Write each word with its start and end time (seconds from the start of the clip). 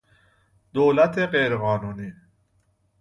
دولت 0.73 1.19
غیرقانونی 1.19 2.13